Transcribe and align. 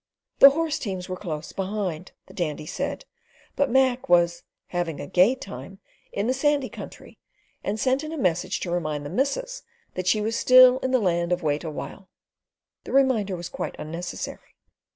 The 0.39 0.49
horse 0.49 0.79
teams 0.79 1.07
were 1.07 1.15
close 1.15 1.51
behind, 1.51 2.11
the 2.25 2.33
Dandy 2.33 2.65
said, 2.65 3.05
but 3.55 3.69
Mac 3.69 4.09
was 4.09 4.41
"having 4.69 4.99
a 4.99 5.05
gay 5.05 5.35
time" 5.35 5.77
in 6.11 6.25
the 6.25 6.33
sandy 6.33 6.69
country, 6.69 7.19
and 7.63 7.79
sent 7.79 8.03
in 8.03 8.11
a 8.11 8.17
message 8.17 8.61
to 8.61 8.71
remind 8.71 9.05
the 9.05 9.11
missus 9.11 9.61
that 9.93 10.07
she 10.07 10.19
was 10.19 10.35
still 10.35 10.79
in 10.79 10.89
the 10.89 10.97
Land 10.97 11.31
of 11.31 11.43
Wait 11.43 11.63
awhile. 11.63 12.09
The 12.83 12.91
reminder 12.91 13.35
was 13.35 13.47
quite 13.47 13.75
unnecessary. 13.77 14.55